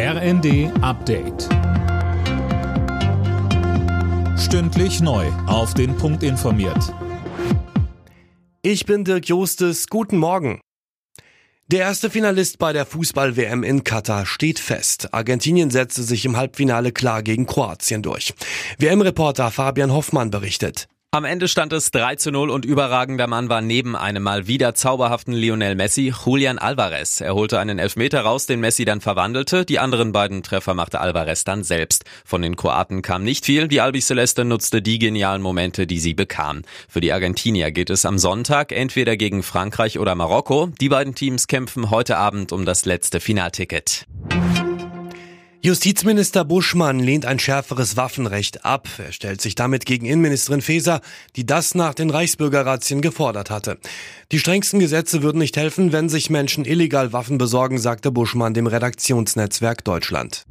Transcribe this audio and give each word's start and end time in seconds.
RND 0.00 0.70
Update. 0.80 1.48
Stündlich 4.38 5.00
neu. 5.00 5.26
Auf 5.48 5.74
den 5.74 5.96
Punkt 5.96 6.22
informiert. 6.22 6.94
Ich 8.62 8.86
bin 8.86 9.02
Dirk 9.02 9.26
Jostes. 9.28 9.88
Guten 9.88 10.18
Morgen. 10.18 10.60
Der 11.66 11.80
erste 11.80 12.10
Finalist 12.10 12.60
bei 12.60 12.72
der 12.72 12.86
Fußball-WM 12.86 13.64
in 13.64 13.82
Katar 13.82 14.24
steht 14.24 14.60
fest. 14.60 15.12
Argentinien 15.12 15.72
setzte 15.72 16.04
sich 16.04 16.24
im 16.24 16.36
Halbfinale 16.36 16.92
klar 16.92 17.24
gegen 17.24 17.46
Kroatien 17.46 18.00
durch. 18.00 18.34
WM-Reporter 18.78 19.50
Fabian 19.50 19.92
Hoffmann 19.92 20.30
berichtet. 20.30 20.86
Am 21.10 21.24
Ende 21.24 21.48
stand 21.48 21.72
es 21.72 21.90
3 21.90 22.16
zu 22.16 22.30
0 22.30 22.50
und 22.50 22.66
überragender 22.66 23.26
Mann 23.26 23.48
war 23.48 23.62
neben 23.62 23.96
einem 23.96 24.22
mal 24.22 24.46
wieder 24.46 24.74
zauberhaften 24.74 25.32
Lionel 25.32 25.74
Messi 25.74 26.12
Julian 26.12 26.58
Alvarez. 26.58 27.22
Er 27.22 27.34
holte 27.34 27.58
einen 27.58 27.78
Elfmeter 27.78 28.20
raus, 28.20 28.44
den 28.44 28.60
Messi 28.60 28.84
dann 28.84 29.00
verwandelte. 29.00 29.64
Die 29.64 29.78
anderen 29.78 30.12
beiden 30.12 30.42
Treffer 30.42 30.74
machte 30.74 31.00
Alvarez 31.00 31.44
dann 31.44 31.64
selbst. 31.64 32.04
Von 32.26 32.42
den 32.42 32.56
Kroaten 32.56 33.00
kam 33.00 33.24
nicht 33.24 33.46
viel. 33.46 33.68
Die 33.68 33.80
Albiceleste 33.80 34.44
nutzte 34.44 34.82
die 34.82 34.98
genialen 34.98 35.40
Momente, 35.40 35.86
die 35.86 35.98
sie 35.98 36.12
bekam. 36.12 36.60
Für 36.90 37.00
die 37.00 37.14
Argentinier 37.14 37.70
geht 37.70 37.88
es 37.88 38.04
am 38.04 38.18
Sonntag 38.18 38.70
entweder 38.70 39.16
gegen 39.16 39.42
Frankreich 39.42 39.98
oder 39.98 40.14
Marokko. 40.14 40.66
Die 40.78 40.90
beiden 40.90 41.14
Teams 41.14 41.46
kämpfen 41.46 41.88
heute 41.88 42.18
Abend 42.18 42.52
um 42.52 42.66
das 42.66 42.84
letzte 42.84 43.20
Finalticket. 43.20 44.04
Justizminister 45.60 46.44
Buschmann 46.44 47.00
lehnt 47.00 47.26
ein 47.26 47.40
schärferes 47.40 47.96
Waffenrecht 47.96 48.64
ab. 48.64 48.88
Er 48.98 49.10
stellt 49.10 49.40
sich 49.40 49.56
damit 49.56 49.86
gegen 49.86 50.06
Innenministerin 50.06 50.62
Faeser, 50.62 51.00
die 51.34 51.44
das 51.44 51.74
nach 51.74 51.94
den 51.94 52.10
Reichsbürgerratien 52.10 53.00
gefordert 53.00 53.50
hatte. 53.50 53.78
Die 54.30 54.38
strengsten 54.38 54.78
Gesetze 54.78 55.22
würden 55.24 55.38
nicht 55.38 55.56
helfen, 55.56 55.90
wenn 55.90 56.08
sich 56.08 56.30
Menschen 56.30 56.64
illegal 56.64 57.12
Waffen 57.12 57.38
besorgen, 57.38 57.78
sagte 57.78 58.12
Buschmann 58.12 58.54
dem 58.54 58.68
Redaktionsnetzwerk 58.68 59.82
Deutschland. 59.82 60.46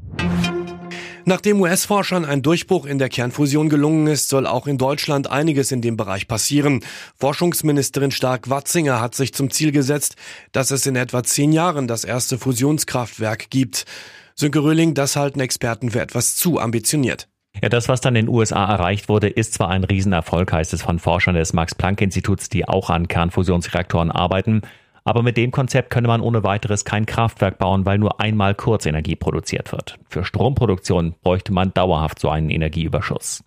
Nachdem 1.23 1.61
US-Forschern 1.61 2.25
ein 2.25 2.41
Durchbruch 2.41 2.85
in 2.85 2.99
der 2.99 3.09
Kernfusion 3.09 3.69
gelungen 3.69 4.07
ist, 4.07 4.27
soll 4.27 4.45
auch 4.45 4.67
in 4.67 4.77
Deutschland 4.77 5.29
einiges 5.29 5.71
in 5.71 5.81
dem 5.81 5.95
Bereich 5.95 6.27
passieren. 6.27 6.83
Forschungsministerin 7.17 8.11
Stark-Watzinger 8.11 8.99
hat 8.99 9.15
sich 9.15 9.33
zum 9.33 9.51
Ziel 9.51 9.71
gesetzt, 9.71 10.15
dass 10.51 10.71
es 10.71 10.85
in 10.85 10.95
etwa 10.97 11.23
zehn 11.23 11.51
Jahren 11.53 11.87
das 11.87 12.03
erste 12.03 12.37
Fusionskraftwerk 12.37 13.49
gibt. 13.49 13.85
Sönke 14.39 14.61
Röhling, 14.61 14.93
das 14.93 15.15
halten 15.15 15.39
Experten 15.39 15.89
für 15.89 15.99
etwas 15.99 16.35
zu 16.35 16.59
ambitioniert. 16.59 17.27
Ja, 17.59 17.69
das, 17.69 17.89
was 17.89 18.01
dann 18.01 18.15
in 18.15 18.27
den 18.27 18.35
USA 18.35 18.65
erreicht 18.65 19.09
wurde, 19.09 19.29
ist 19.29 19.55
zwar 19.55 19.69
ein 19.69 19.83
Riesenerfolg, 19.83 20.53
heißt 20.53 20.73
es 20.73 20.83
von 20.83 20.99
Forschern 20.99 21.33
des 21.33 21.53
Max-Planck-Instituts, 21.53 22.47
die 22.49 22.67
auch 22.67 22.91
an 22.91 23.07
Kernfusionsreaktoren 23.07 24.11
arbeiten. 24.11 24.61
Aber 25.03 25.23
mit 25.23 25.37
dem 25.37 25.49
Konzept 25.49 25.89
könne 25.89 26.07
man 26.07 26.21
ohne 26.21 26.43
weiteres 26.43 26.85
kein 26.85 27.07
Kraftwerk 27.07 27.57
bauen, 27.57 27.87
weil 27.87 27.97
nur 27.97 28.21
einmal 28.21 28.53
Kurzenergie 28.53 29.15
produziert 29.15 29.71
wird. 29.71 29.97
Für 30.07 30.23
Stromproduktion 30.23 31.15
bräuchte 31.23 31.51
man 31.51 31.73
dauerhaft 31.73 32.19
so 32.19 32.29
einen 32.29 32.51
Energieüberschuss. 32.51 33.43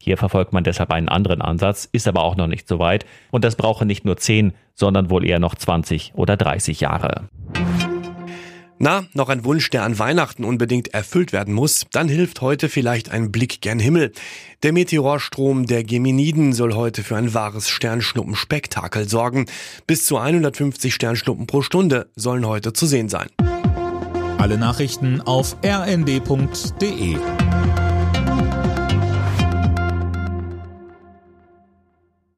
Hier 0.00 0.16
verfolgt 0.18 0.52
man 0.52 0.62
deshalb 0.62 0.92
einen 0.92 1.08
anderen 1.08 1.42
Ansatz, 1.42 1.88
ist 1.90 2.06
aber 2.06 2.22
auch 2.22 2.36
noch 2.36 2.46
nicht 2.46 2.68
so 2.68 2.78
weit. 2.78 3.06
Und 3.32 3.42
das 3.42 3.56
brauche 3.56 3.84
nicht 3.84 4.04
nur 4.04 4.16
10, 4.16 4.52
sondern 4.76 5.10
wohl 5.10 5.26
eher 5.26 5.40
noch 5.40 5.56
20 5.56 6.12
oder 6.14 6.36
30 6.36 6.78
Jahre. 6.78 7.28
Na, 8.80 9.04
noch 9.12 9.28
ein 9.28 9.44
Wunsch, 9.44 9.70
der 9.70 9.82
an 9.82 9.98
Weihnachten 9.98 10.44
unbedingt 10.44 10.94
erfüllt 10.94 11.32
werden 11.32 11.52
muss? 11.52 11.86
Dann 11.90 12.08
hilft 12.08 12.40
heute 12.40 12.68
vielleicht 12.68 13.10
ein 13.10 13.32
Blick 13.32 13.60
gen 13.60 13.80
Himmel. 13.80 14.12
Der 14.62 14.72
Meteorstrom 14.72 15.66
der 15.66 15.82
Geminiden 15.82 16.52
soll 16.52 16.74
heute 16.74 17.02
für 17.02 17.16
ein 17.16 17.34
wahres 17.34 17.68
Sternschnuppenspektakel 17.68 19.08
sorgen. 19.08 19.46
Bis 19.88 20.06
zu 20.06 20.18
150 20.18 20.94
Sternschnuppen 20.94 21.48
pro 21.48 21.62
Stunde 21.62 22.08
sollen 22.14 22.46
heute 22.46 22.72
zu 22.72 22.86
sehen 22.86 23.08
sein. 23.08 23.28
Alle 24.38 24.58
Nachrichten 24.58 25.20
auf 25.22 25.56
rnd.de 25.64 27.16